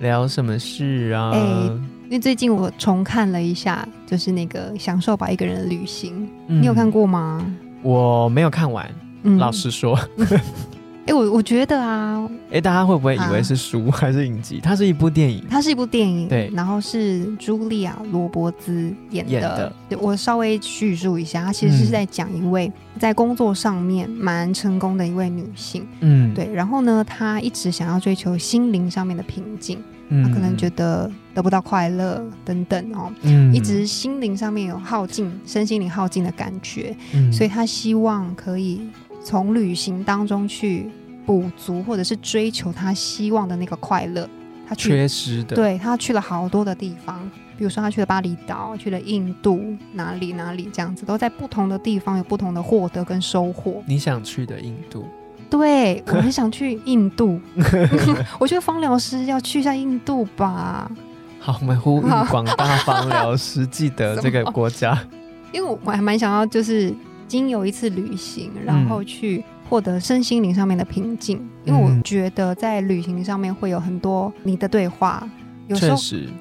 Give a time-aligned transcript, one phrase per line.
[0.00, 1.30] 聊什么事啊？
[1.32, 1.40] 哎，
[2.04, 7.44] 因为最近我重看了一下，就是那个《享受吧一个人的旅行》，你有看过吗？
[7.82, 8.88] 我没有看完，
[9.38, 9.98] 老实说。
[11.06, 14.58] 哎，我我觉得啊，哎，大家会不会以为是书 还是影集？
[14.62, 19.70] 它是一部电影，它是一部电影，对，然后是茱莉亚·罗伯兹演的。
[19.86, 29.78] 对，我稍微叙述一下，它其实是在讲一位在工作上面蛮成功的一位女性，嗯，对，然后呢，她一直想要追求心灵上面的平静，
[30.22, 38.80] 她可能觉得得不到快乐等等哦，嗯，一直心灵上面有耗尽，身心灵耗尽的感觉，嗯，所以他希望可以。
[39.26, 40.90] 从旅行当中去
[41.24, 44.28] 补足，或者是追求他希望的那个快乐，
[44.68, 45.56] 他缺失的。
[45.56, 47.18] 对他去了好多的地方，
[47.56, 53.82] 比如说他去了巴厘岛，去了印度，哪里哪里这样子，都在不同的地方有不同的获得跟收获。
[53.86, 55.06] 你想去的印度？
[55.58, 57.40] 对，我很 想去印度。
[58.40, 60.90] 我觉得芳疗师要去一下印度吧。
[61.38, 64.98] 好，我们呼吁广大芳疗师记得这个国家，
[65.52, 66.92] 因为我还蛮想要，就是。
[67.26, 75.26] 经有一次旅行，然后去获得身心灵上面的平静，因为我觉得在旅行上面会有很多你的对话，
[75.66, 75.96] 有时候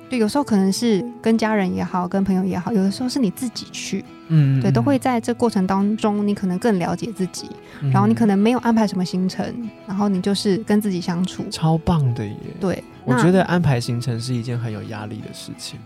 [0.09, 7.49] 对，有时候可能是跟家人也好，跟朋友也好，有的时候是你自己去，嗯，对，都会在这过程当中，你可能更了解自己，
[7.91, 9.45] 然后你可能没有安排什么行程，
[9.88, 12.35] 然后你就是跟自己相处，超棒的耶！
[12.59, 15.79] 对，我觉得安排行程是一件很有压力的事情，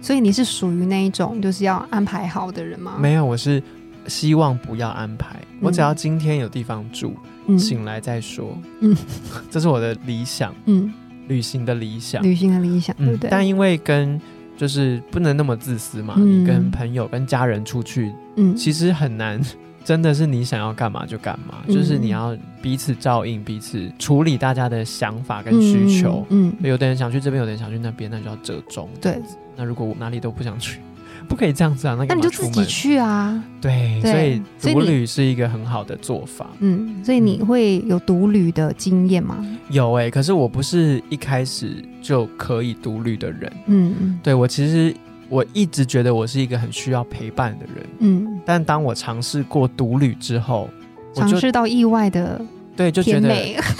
[0.00, 2.96] 所以你是属于那一种就是要安排好的人吗？
[2.98, 3.62] 没有，我是。
[4.06, 7.14] 希望不要安排，我只要今天有地方住，
[7.58, 8.56] 醒来再说。
[8.80, 8.96] 嗯，
[9.50, 10.54] 这是我的理想。
[10.64, 10.92] 嗯，
[11.30, 13.30] 旅行的理想，旅行的理想，对不对？
[13.30, 14.20] 但因为跟
[14.56, 19.40] 就是不能那么自私嘛，你跟朋友、跟家人出去，嗯，其实很难，
[19.84, 26.26] 真的是你想要干嘛就干嘛，就是你要彼此照应、彼此处理大家的想法跟需求。
[26.30, 28.88] 嗯，有的人想去这边，有的人想去那边，那就要折中。
[29.00, 29.18] 对，
[29.56, 30.80] 那如果我哪里都不想去。
[31.28, 31.96] 不可以这样子啊！
[32.08, 33.42] 那你就自己去啊。
[33.60, 34.42] 对，所以
[34.74, 36.46] 独旅是一个很好的做法。
[36.60, 39.44] 嗯，所以你会有独旅的经验吗？
[39.70, 43.52] 有哎，可是我不是一开始就可以独旅的人。
[43.66, 44.94] 嗯嗯，对我其实
[45.28, 47.86] 我一直觉得我是一个很需要陪伴的人。
[48.00, 50.68] 嗯，但当我尝试过独旅之后，
[51.14, 52.40] 尝试到意外的
[52.76, 53.30] 对，就觉得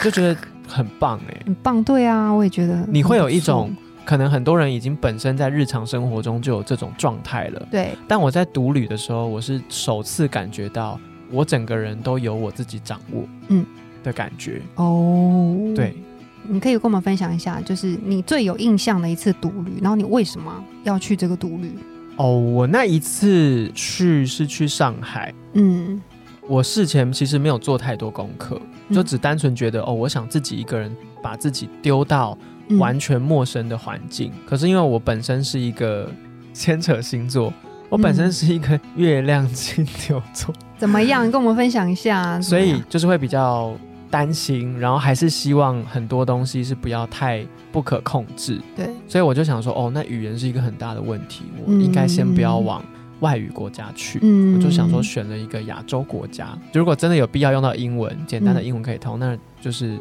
[0.03, 0.37] 就觉得
[0.69, 1.83] 很棒哎，很棒。
[1.83, 3.75] 对啊，我也觉得你会有一种。
[4.10, 7.91] 可能很多人已经本身在日常生活中就有这种状态了，对。
[8.09, 10.98] 但我在独旅的时候，我是首次感觉到
[11.31, 13.65] 我整个人都由我自己掌握，嗯
[14.03, 14.62] 的感觉。
[14.75, 15.94] 哦，对。
[16.43, 21.71] 你可以跟我们分享一下，就是你最有印象的一次独旅，然后你为什么要去这个独旅？
[22.16, 26.03] 哦，我那一次去是去上海，嗯，
[26.48, 28.60] 我事前其实没有做太多功课，
[28.91, 30.92] 就只单纯觉得哦，我想自己一个人
[31.22, 32.37] 把自己丢到。
[32.78, 36.08] 完全陌生的环境，可是因为我本身是一个
[36.53, 37.53] 牵扯星座，
[37.88, 41.28] 我本身是一个月亮金牛座，怎么样？
[41.30, 42.41] 跟我们分享一下。
[42.41, 43.75] 所以就是会比较
[44.10, 48.60] 担心，然后还是希望很多东西是不要太不可控制。
[48.76, 52.84] 对，所以我就想说，哦，那语言是一个很大的问题，我应该先不要往
[53.20, 54.20] 外语国家去。
[54.22, 59.98] 嗯，我就想说选了一个亚洲国家，如果真的有必要用到英文，简单的英文可以通，那就是。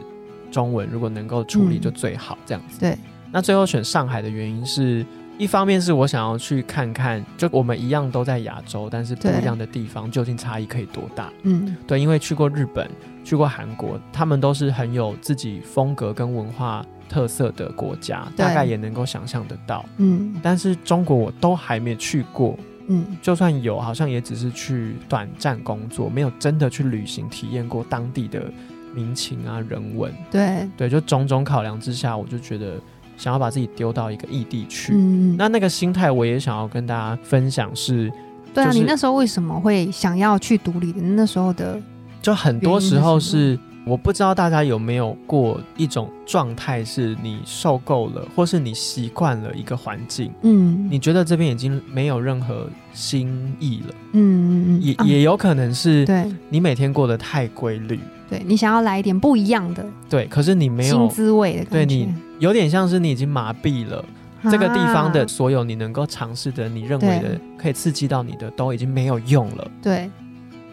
[0.51, 2.79] 中文如果能够处理就最好，这样子。
[2.79, 2.97] 对，
[3.31, 5.05] 那最后选上海的原因是
[5.37, 11.31] 一方面是我想要去看看，就我们一样都在亚洲，但是不一样的地方究竟差异可以多大？
[11.43, 12.89] 嗯，对，因为去过日本，
[13.23, 19.85] 去过韩国，他们都是很有自己风格跟文化特色的国家，大概也能够想象得到。
[19.97, 28.51] 嗯，但是中国我都还没去过，嗯，就算有，好像也只是去短暂工作，没有真的去旅行体验过当地的。
[28.93, 32.79] 民情啊，人文，对对，就种种考量之下，我就觉得
[33.17, 34.93] 想要把自己丢到一个异地去。
[34.93, 37.75] 嗯，那那个心态，我也想要跟大家分享。
[37.75, 38.11] 是，
[38.53, 41.01] 对啊，你那时候为什么会想要去独立的？
[41.01, 41.79] 那时候的，
[42.21, 43.57] 就很多时候是。
[43.85, 64.05] 我不知道大家有没有过一种状态，是你受够了，或是你习惯了一个环境，嗯，你觉得这边已经没有任何新意了，嗯嗯嗯，也也有可能是，对，你每天过得太规律，对你想要来一点不一样的，对，可是你没有新滋味的感觉，对你有点像是你已经麻痹了，
[64.43, 69.71] 这个地方的所有你能够尝试的，你认为的可以刺激到你的，都已经没有用了。
[69.81, 70.09] 对，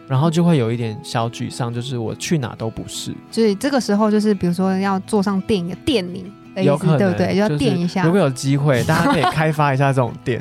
[0.06, 3.14] 然后就会有一点小沮丧，就是我去哪都不是。
[3.31, 6.31] 所以这个时候，就是比如说要坐上电影的电铃。
[6.64, 7.37] 有可能对不对？
[7.37, 8.03] 要垫一下。
[8.03, 10.41] 如果有机会，大家可以开发一下这种垫。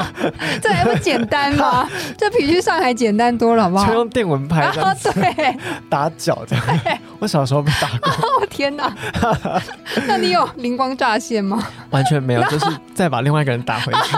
[0.62, 1.88] 这还不简单吗？
[2.16, 3.86] 这比去上海简单多了，好不好？
[3.86, 5.56] 就用电蚊拍这样子，对，
[5.90, 6.64] 打脚这样。
[7.18, 8.12] 我小时候被打过。
[8.40, 8.94] 我天哪！
[10.06, 11.62] 那你有灵光乍现吗？
[11.90, 14.16] 完全没有，就是再把另外一个人打回去。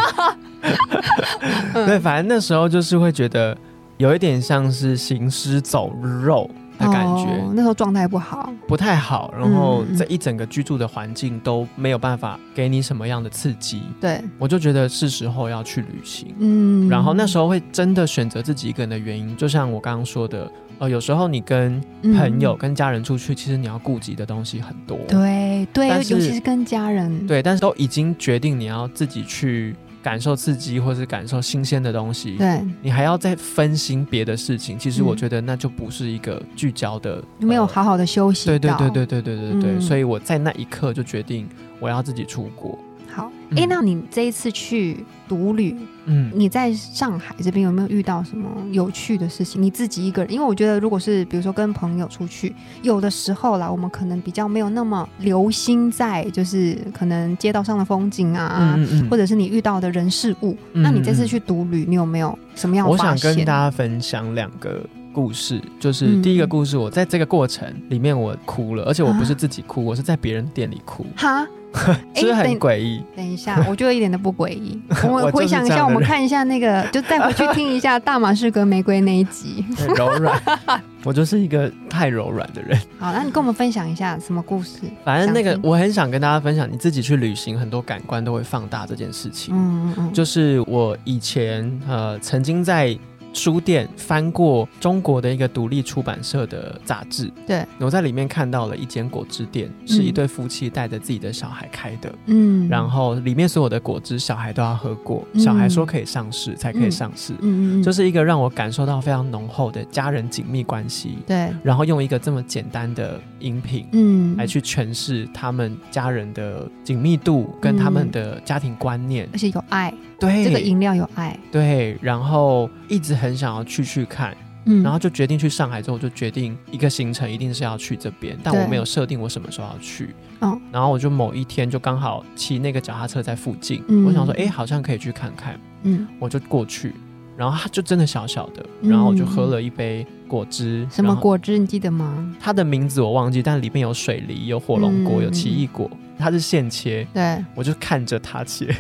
[1.73, 3.57] 对，反正那时候就是会觉得
[3.97, 6.49] 有一点像是行尸走肉。
[6.83, 13.83] 的感觉，那时候状态不好，不太好，然后这一整个居住的环境都没有办法给你什么样的刺激。
[14.01, 16.35] 对，我就觉得是时候要去旅行。
[16.39, 24.99] 嗯，然后那时候会真的选择自己一个人的原因，就像我刚刚说的，呃，有时候你跟朋友、跟家人出去，其实你要顾及的东西很多。
[25.09, 27.27] 对对，尤其是跟家人。
[27.27, 29.77] 对，但是都已经决定你要自己去。
[30.03, 38.47] 感受刺激，或是感受新鲜的东西，对你还要再分心别的事情，其实我觉得那就不是一个聚焦的，没有好好的休息。
[38.47, 42.79] 对对对对对对对对，所以我在那一刻就决定我要自己出国。
[43.15, 45.77] 好，哎，那你这一次去独旅，
[46.07, 49.61] 嗯，你在上海这边有没有遇到什么有趣的事情？
[49.61, 58.79] 你自己一个人，因为我觉得，如果是比如说跟朋友出去，有的时候啦，我们可能比较没有那么留心在，就是可能街道上的风景啊，
[59.11, 60.57] 或者是你遇到的人事物。
[60.73, 62.89] 那你这次去独旅，你有没有什么样？
[62.89, 64.83] 我想跟大家分享两个
[65.13, 71.05] 故事，就是第一个故事，我在这个过程里面我哭了，而且我不是自己哭，我是在别人店里哭。
[71.17, 71.47] 哈。
[72.15, 73.03] 是不是很诡异？
[73.17, 74.81] 等一下，我觉得一点都不诡异。
[75.05, 79.65] 我们回想一下，我们看一下那个，就再回去听一下《大马士革玫瑰》那一集。
[79.97, 80.41] 柔软，
[81.05, 82.79] 我就是一个太柔软的人。
[82.99, 84.81] 好，那你跟我们分享一下什么故事？
[85.05, 89.55] 反正那个，我很想跟大家分享，你自己去旅行，很多感官都会放大这件事情。
[89.55, 92.97] 嗯嗯嗯，就是我以前呃曾经在。
[93.33, 107.53] 书店翻过中国的一个独立出版社的杂志，对，我在里面看到了一间果汁店，是一对夫妻带着自己的小孩开的，嗯，然后里面所有的果汁小孩都要喝过，小孩说可以上市才可以上市，嗯。
[107.53, 119.93] 嗯，就是一个让我感受到非常浓厚的家人紧密关系，对，然后用一个这么简单的饮品，嗯，来去诠释他们家人的紧密度跟他们的家庭观念，而且有爱。
[120.19, 121.39] 对，这个饮料有爱。
[121.51, 130.15] 对，然后一直很想要去去看，嗯，然后就决定去上海之后，就决定一个行程一定是要去这边，但我没有设定我什么时候要去。
[130.41, 136.93] 嗯，然后我就某一天就刚好骑那个脚踏车在附近，我想说，哎，好像可以去看看，嗯，我就过去。
[137.35, 140.87] 然后它就真的小小的，然后我就喝了一杯果汁。
[140.91, 141.57] 什么果汁？
[141.57, 142.37] 你记得吗？
[142.39, 145.91] 它的名字我忘记，但里面有水梨、有火龙果、有奇异果。
[146.19, 148.75] 它是现切，对，我就看着它切。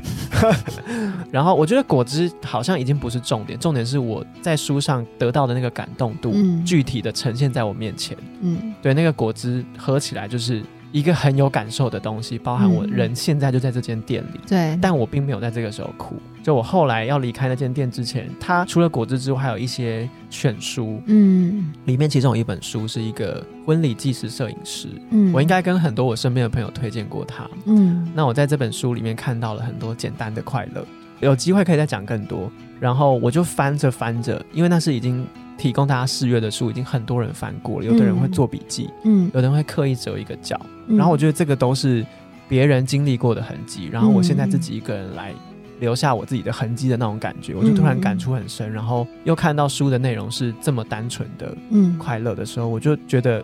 [1.30, 6.34] 然后我觉得果汁好像已经不是重点，重点是我在书上得到的那个感动度，
[6.64, 8.16] 具体的呈现在我面前。
[8.40, 10.62] 嗯，对，那个果汁喝起来就是。
[10.92, 16.14] 一个很有感受的东西，包含我人现在就在这间店里，对，但我并没有在这个时候哭。
[16.42, 30.84] 就我后来要离开那间店之前，它除了果汁之外，还有一些选书，嗯，里面其中有一本书是一个婚礼纪实摄影师，嗯，我应该跟很多我身边的朋友推荐过他，嗯，那我在这本书里面看到了很多简单的快乐，
[31.20, 32.50] 有机会可以再讲更多。
[32.78, 35.26] 然后我就翻着翻着，因为那是已经。
[35.62, 42.04] 提供大家试阅的书已经很多人翻过了，有的人会做笔记，嗯，有的人会刻意折一个角，然后我觉得这个都是
[42.48, 45.32] 别人经历过的痕迹，然后我现在自己一个人来
[45.78, 53.40] 留下我自己的痕迹的那种感觉，我就突然感触很深，然后又看到书的内容是这么单纯的，嗯，快乐的时候，我就觉得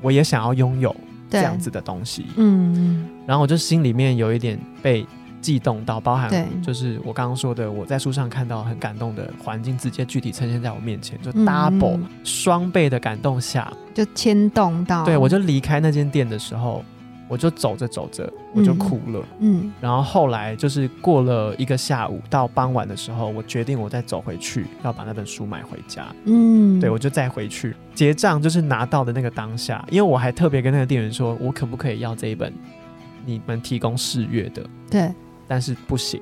[0.00, 0.94] 我也想要拥有
[1.28, 5.04] 这样子的东西，嗯，然后我就心里面有一点被。
[5.46, 6.28] 悸动到包含，
[6.60, 15.04] 就是我刚刚说的，我在书上看到很感动的环境，直接具体呈现在我面前，就 double 双倍的感动下，就牵动到。
[15.04, 16.84] 对我就离开那间店的时候，
[17.28, 19.24] 我就走着走着，我就哭了。
[19.38, 26.06] 嗯，然后后来就是过了一个下午，到傍晚的时候，我决定我再走回去，要把那本书买回家。
[26.24, 32.52] 嗯，对我就再回去结账，就是拿到的那个当下，因为我还特别跟那个店员说，我可不可以要这一本
[33.24, 34.68] 你们提供试阅的？
[34.90, 35.14] 对。
[35.48, 36.20] 但是不行，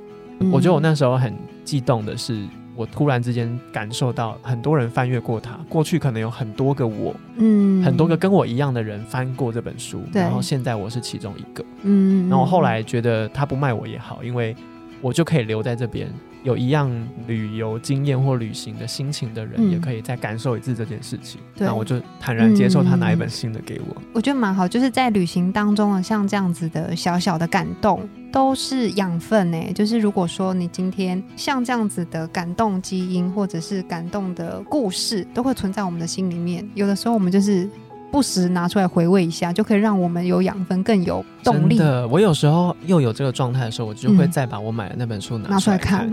[0.52, 2.45] 我觉得我那时候很激动的是，
[2.76, 14.54] 我突然之间感受到很多人翻阅过它，过去可能有很多个我，嗯，很多个跟我一样的人翻过这本书，然后现在我是其中一个，嗯，然后后来觉得他不卖我也好，因为
[15.00, 16.09] 我就可以留在这边
[16.45, 16.89] 有一样
[17.27, 21.41] 旅游经验或旅行的心情的人，也可以再感受一次这件事情。
[21.57, 23.97] 那我就坦然接受他拿一本新的给我。
[24.13, 29.59] 我觉得蛮好，就是在旅行当中啊像这样子的小小的感动，都是养分呢。
[29.75, 36.69] 就是如果说你今天像这样子的感动基因，或者是感动的故事，都会存在我们的心里面。
[36.75, 37.69] 有的时候我们就是。
[38.14, 41.76] 不时拿出来回味一下，就可以让我们有养分，更有动力。
[41.76, 46.09] 真的，我有时候又有这个状态的时候，我就会再把我买的那本书拿出来看。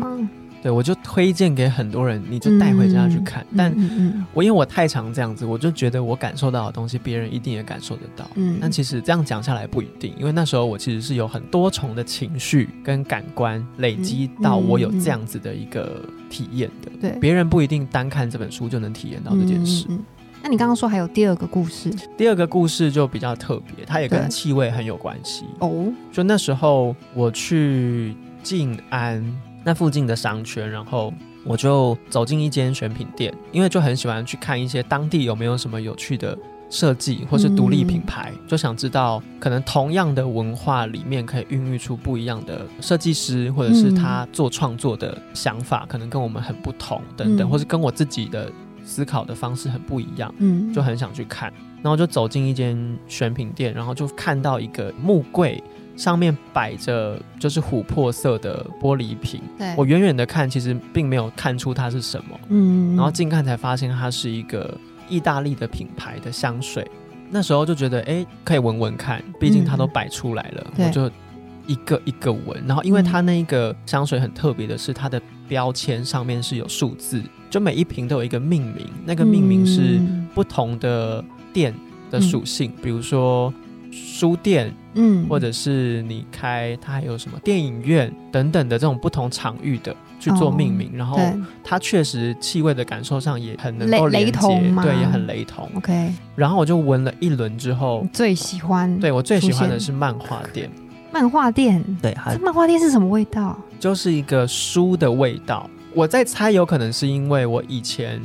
[0.64, 3.46] 对，我就推荐给很多人，你就带回家去看。
[3.56, 3.72] 但
[4.34, 8.26] 我因为我太常这样子，我就觉得我感受到的东西，别人一定也感受得到。
[8.34, 16.92] 嗯，但其实这样讲下来不一定，因为那时候我其实是有很多重的情绪跟感官累积到我有这样子的一个体验的。
[17.00, 19.86] 对，别人不一定单看这本书就能体验到这件事。
[20.44, 25.46] 那你刚刚说还有第二个故事，第二个故事就比较特别，它也跟气味很有关系。
[25.60, 25.86] 哦。
[26.12, 29.24] 就那时候我去静安
[29.64, 31.14] 那附近的商圈，然后
[31.46, 36.36] 我就走进一间选品店，因为就很喜欢去看一些当地有没有什么有趣的
[36.72, 48.52] 设计或是独立品牌，就想知道可能同样的文化里面可以孕育出不一样的设计师，或者是他做创作的想法可能跟我们很不同等等，或是跟我自己的。
[48.92, 55.64] 思考的方式很不一样，嗯，就很想去看，然后就走进一间选品店，然后就看到一个木柜，
[55.96, 59.42] 上面摆着就是琥珀色的玻璃瓶。
[59.58, 66.86] 对，我远远的看，其实并没有看出它是什么，嗯，然后近看才发现它是一个意大利的品牌的香水。
[67.30, 71.10] 那时候就觉得，哎，可以闻闻看，毕竟它都摆出来了，我就
[71.66, 72.62] 一个一个闻。
[72.68, 77.24] 然后，因为它那个香水很特别的是，它的标签上面是有数字。
[77.52, 80.02] 就每一瓶都有一个命名，那个命名是
[80.34, 81.74] 不同的店
[82.10, 83.54] 的属性，比如说
[83.92, 91.20] 书店，嗯，或者是你开它还有什么电影院等等的这种不同场域的去做命名，然后
[91.62, 95.70] 它确实气味的感受上也很能够雷同，对，也很雷同。
[95.76, 100.72] OK，然后我就闻了一轮之后，最喜欢，对我最喜欢的是漫画店，
[101.12, 103.60] 漫画店，对，漫画店是什么味道？
[103.78, 105.70] 就是一个书的味道。
[105.94, 108.22] 我在猜，有可能是因为我以前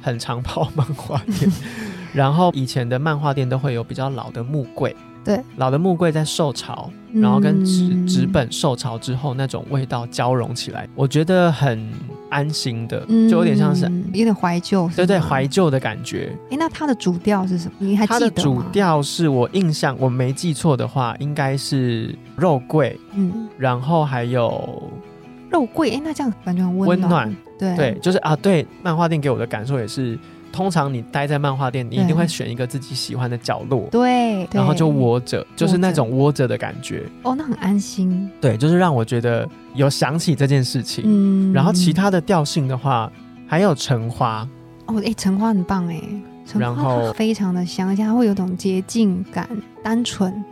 [0.00, 1.50] 很常跑漫画店，
[2.14, 11.90] 然后以前的漫画店都会有比较老的木柜，对，老的木柜在受潮，然后跟纸纸本受潮之后那种味道交融起来，我觉得很
[12.30, 16.32] 安心的，就有点像是有点怀旧，对对，怀旧的感觉。
[16.50, 17.74] 哎，那它的主调是什么？
[17.80, 24.82] 你还记得它的主调是我印象我没记错的话，应该是肉桂，嗯，然后还有。
[25.50, 27.34] 肉桂，哎，那这样感觉很温暖。
[27.58, 30.18] 对对，就是啊，对，漫画店给我的感受也是，
[30.50, 37.02] 通常你待在漫画店，你一定会选一个自己喜欢的角落，对，然后就窝着，就是那种窝着的感觉。
[37.22, 38.30] 哦，那很安心。
[38.40, 41.04] 对，就是让我觉得有想起这件事情。
[41.06, 43.12] 嗯，然后其他的调性的话，
[43.46, 44.48] 还有橙花。
[44.86, 46.00] 哦，哎，橙花很棒哎，
[46.46, 49.46] 橙花非常的香，而且它会有种洁净感，
[49.82, 50.42] 单纯。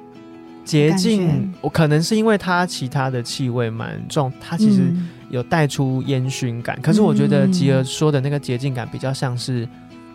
[0.68, 4.82] 洁净，我可能是因为它其他的气味蛮重，它其实
[5.30, 6.78] 有带出烟熏感。
[6.82, 9.66] 可是我觉得吉儿说的那个洁净感比较像是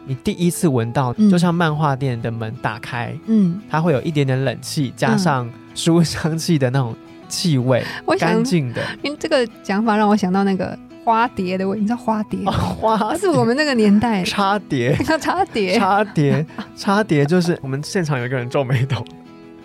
[0.05, 6.95] 你第一次闻到，就像漫画店的门打开，嗯，它会有一点点冷气，加上书香气的那种
[7.27, 7.83] 气味，
[8.19, 8.81] 干净的。
[9.01, 12.39] 因为这个讲法让我想到那个花蝶的味，你知道花蝶？
[12.45, 16.45] 花是我们那个年代 插蝶， 插蝶，插蝶，
[16.75, 19.03] 插蝶，就是我们现场有一个人皱眉头。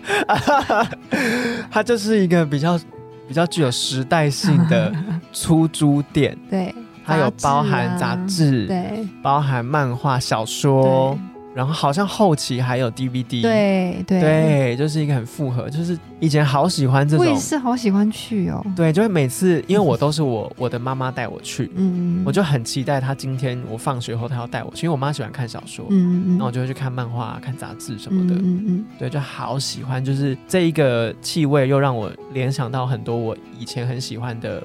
[1.71, 2.79] 它就是一个比较
[3.27, 4.93] 比较具有时代性的
[5.33, 6.73] 出租店，对，
[7.05, 11.17] 它有包含杂志，对，包含漫画小说。
[11.59, 14.21] 然后好像后期还有 DVD，对对。
[14.21, 18.65] 对，就是一个很复合，就是以前好喜欢这种，我也是好喜欢去哦。
[18.77, 34.63] 对，就会每次，因为我都是我 我的妈妈带我去，嗯，我就很期待她今天我放学后她要带我去，因为我妈喜欢看小说，嗯嗯，那我就会去看漫画、看杂志什么的，嗯嗯，对，就好喜欢，就是这一个气味又让我联想到很多我以前很喜欢的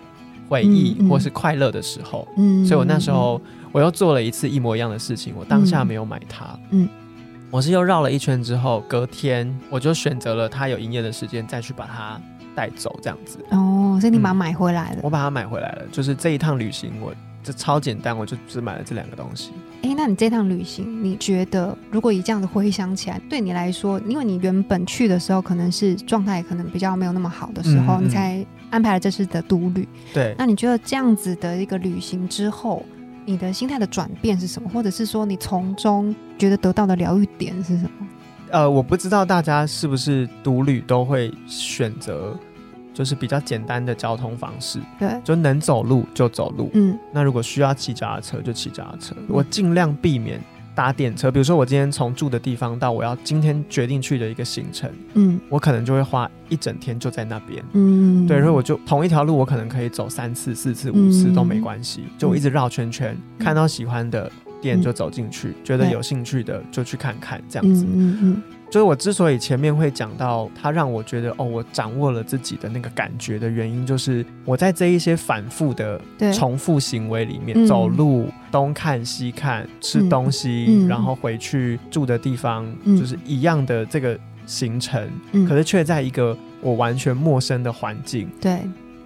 [0.49, 3.41] 回忆或是快乐的时候，嗯，所以我那时候。
[3.75, 6.89] 我又做了一次一模一样的事情，我当下没有买它，嗯，
[7.51, 12.21] 我是又绕了一圈之后，隔天我就选择了它有营业的时间再去把它
[12.55, 13.37] 带走，这样子。
[13.51, 15.01] 哦，所以你把它买回来了？
[15.03, 17.13] 我把它买回来了，就是这一趟旅行，我
[17.45, 19.53] 这超简单，我就只买了这两个东西。
[19.83, 29.87] 哎，那你这趟旅行，你觉得如果以这样子回想起来，对你来说，因为你原本去的时候可能是状态可能比较没有那么好的时候，你才安排了这次的独旅。
[30.13, 32.85] 对，那你觉得这样子的一个旅行之后？
[33.27, 34.69] 你的心态的转变是什么？
[34.69, 38.07] 或者是说你从中觉得得到的疗愈点是什么？
[38.51, 42.39] 呃，我不知道大家是不是独旅都会选择
[42.95, 46.71] 就是比较简单的交通方式，对，就能走路就走路。
[46.75, 50.41] 嗯，那如果需要骑脚踏车就骑脚踏车，我尽量避免
[50.75, 51.31] 搭电车。
[51.31, 57.65] 比如说我今天从住的地方到我要今天决定去的一个行程，嗯，我可能就会花一整天就在那边。
[57.73, 64.31] 嗯，对，所以我就同一条路我可能可以走三次、四次、五次都没关系，就我一直绕圈圈，看到喜欢的
[64.63, 67.85] 店就走进去，觉得有兴趣的就去看看，这样子。
[67.85, 68.43] 嗯嗯。
[68.75, 76.01] 所以，我之所以前面会讲到他让我觉得哦，我掌握了自己的那个感觉的原因，就是我在这一些反复的
[76.33, 85.09] 重复行为里面，走路东看西看，吃东西，然后回去住的地方，就是一样的这个行程，
[85.49, 88.29] 可是却在一个我完全陌生的环境。
[88.41, 88.59] 对，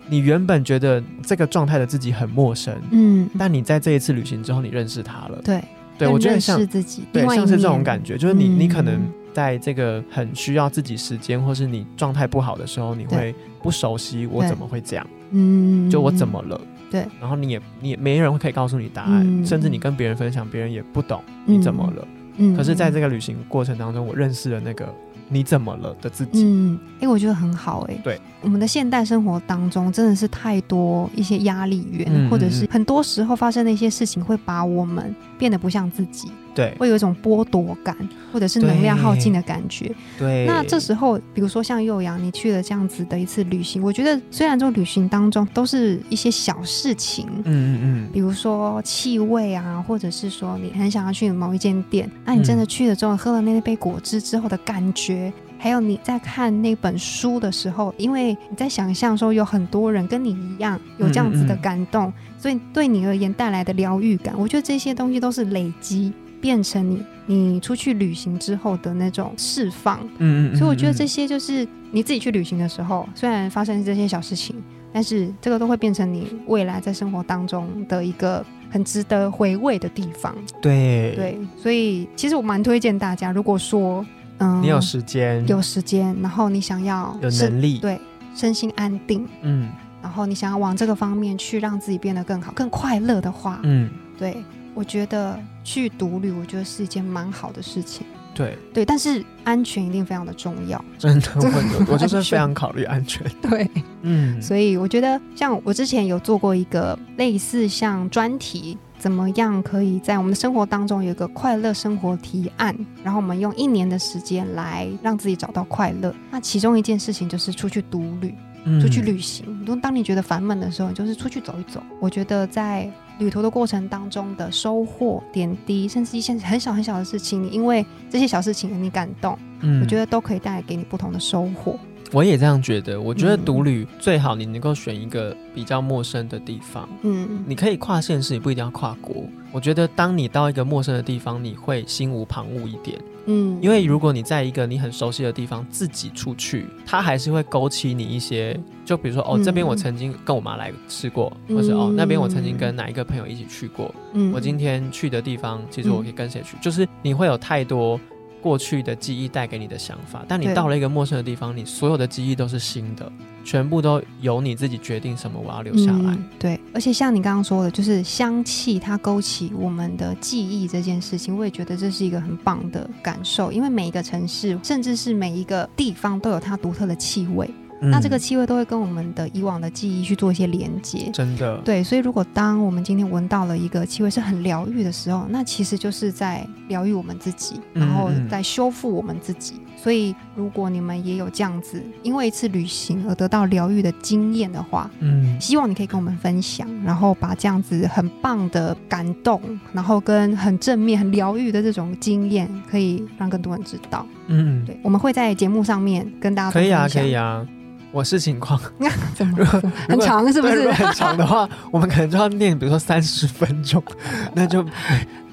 [0.06, 5.38] 你原本觉得这个状态的自己很陌生，嗯，但你在这一次旅行之后，你认识他了。
[5.44, 5.62] 对，
[5.98, 8.98] 对我觉得像自己，对，像是这种感觉，就是你，你可能。
[9.38, 15.06] 在这个很需要自己时间，或是你状态不好的时候，你会不熟悉我怎么会这样？
[15.30, 16.60] 嗯，就我怎么了？
[16.90, 22.08] 对，然后你也你也没人会可以告诉你答案，甚至你跟别人分享，别人也不懂你怎么了。
[22.38, 24.92] 嗯，可是在这个旅行过程当中，我认识了那个。
[25.30, 26.42] 你怎么了的自己？
[26.42, 37.96] 嗯，哎，我觉得很好，哎，对，我们的现代生活当中真的是太多一些压力源，或者是很多时候发生的一些事情，会把我们变得不像自己，对，会有一种剥夺感，
[38.32, 39.94] 或者是能量耗尽的感觉。
[40.18, 55.32] 对，那这时候，比如说像幼阳，你去了这样子的一次旅行，我觉得虽然这种旅行当中都是一些小事情，嗯嗯嗯，比如说气味啊，或者是说你很想要去某一间店，那你真的去了之后，喝了那杯果汁之后的感觉。
[55.60, 70.00] 还有你在看那本书的时候，因为你在想象说有很多人跟你一样有这样子的感动，所以对你而言带来的疗愈感，我觉得这些东西都是累积变成你你出去旅行之后的那种释放。
[70.18, 70.56] 嗯嗯。
[70.56, 74.56] 所以我觉得这些就是你自己去旅行的时候，虽然发生这些小事情，
[74.92, 80.34] 但是这个都会变成你未来在生活当中的一个很值得回味的地方。
[80.62, 84.04] 对对，所以其实我蛮推荐大家，如果说。
[84.40, 88.00] 嗯，你有时间，有时间，然后你想要有能力，对，
[88.36, 89.68] 身心安定，嗯，
[90.00, 94.36] 然后你想要往这个方面去让自己变得更好、更快乐的话，嗯，对，
[94.78, 103.68] 我觉得去独旅，我觉得是一件蛮好的事情，对，对，但是安全一定非常的重要，真的， 我我就是非常考虑安全，对，
[104.02, 108.78] 嗯，所以我觉得像我之前有做过一个类似像专题。
[109.00, 112.76] 怎么样可以在我们的生活当中有一个快乐生活提案？
[113.04, 116.12] 然后我们用一年的时间来让自己找到快乐。
[116.32, 118.34] 那其中一件事情就是出去独旅，
[118.80, 119.64] 出去旅行。
[119.80, 121.80] 当你觉得烦闷的时候，你就是出去走一走。
[122.00, 129.38] 我觉得在旅途的过程当中的收获点滴，甚至一些很小很小的事情，你因为这些小事情你感动，
[129.80, 131.78] 我觉得都可以带来给你不同的收获。
[132.12, 133.00] 我也这样觉得。
[133.00, 136.88] 我觉得独旅最好你能够选一个比较陌生的地方。
[137.02, 139.24] 嗯，你可以跨县市，也不一定要跨国。
[139.50, 142.98] 我觉得当你到一个陌生的地方，你会心无旁骛一点。
[143.26, 153.94] 嗯，因为如果你在一个你很熟悉的地方自己出去，它还是会勾起你一些，就比如说哦，这边我曾经跟我妈来吃过，或是哦那边我曾经跟哪一个朋友一起去过。
[154.14, 156.56] 嗯，我今天去的地方，其实我可以跟谁去？
[156.62, 158.00] 就是你会有太多。
[158.40, 163.10] 过去的记忆带给你的想法，但你到了一个陌生的地方，你所有的记忆都是新的，
[163.44, 166.16] 全部都由你自己决定什么我要留下来。
[166.38, 177.50] 对，而且像你刚刚说的，就是香气它勾起我们的记忆这件事情，我也觉得这是一个很棒的感受，因为每一个城市，甚至是每一个地方都有它独特的气味。
[177.80, 181.56] 那这个气味都会跟我们的以往的记忆去做一些连接，真的。
[181.58, 189.54] 对，所以如果当我们今天闻到了一个气味是很疗愈的时候，那其实就是在疗愈我们自己，然后在修复我们自己。
[189.76, 199.40] 所以如果你们也有这样子因为一次旅行而得到疗愈的经验的话，嗯，希望你可以跟我们分享，然后把这样子很棒的感动，
[199.72, 204.04] 然后跟很正面、很疗愈的这种经验，可以让更多人知道。
[204.26, 207.46] 嗯，对，我们会在节目上面跟大家可以啊，可以啊。
[207.90, 208.60] 我是情况，
[209.14, 209.44] 怎么
[209.88, 210.70] 很长是不是？
[210.72, 213.82] 很长的话， 我们可能就要念，比如说三十分钟，
[214.34, 214.64] 那就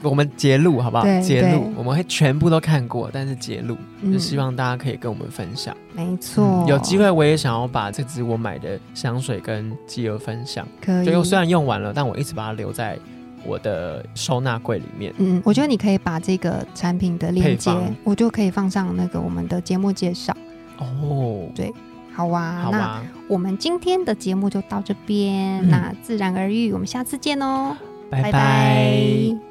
[0.02, 1.04] 我们截录好不好？
[1.20, 3.78] 截录我们会全部都看过，但是截录
[4.12, 5.76] 就希望大家可以跟我们分享。
[5.94, 10.66] 没错，有机会我也想要把这支我买的香水跟基友分享。
[10.82, 12.98] 可以，就虽然用完了，但我一直把它留在
[13.44, 15.14] 我的收纳柜里面。
[15.18, 17.70] 嗯，我觉得你可以把这个产品的链接，
[18.04, 20.36] 我就可以放上那个我们的节目介绍。
[20.78, 21.74] 哦，对。
[22.16, 25.68] 好啊，那我们今天的节目就到这边。
[25.70, 27.76] 那自然而愈，我们下次见哦，
[28.10, 29.45] 拜拜。